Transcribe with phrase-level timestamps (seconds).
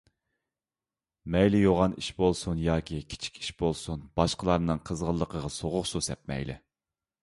[1.35, 6.63] مەيلى يوغان ئىش بولسۇن ياكى كىچىك ئىش بولسۇن، باشقىلارنىڭ قىزغىنلىقىغا سوغۇق سۇ سەپمەيلى.